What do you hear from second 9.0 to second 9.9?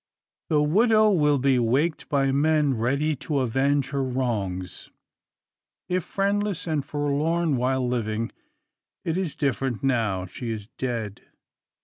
it is different